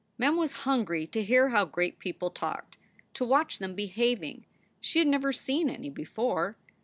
[0.17, 2.75] Mem was hungry to hear how great people talked,
[3.13, 4.47] to watch them behaving.
[4.79, 6.57] She had never seen any before.